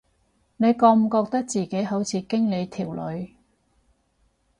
[0.57, 3.35] 你覺唔覺得自己好似經理條女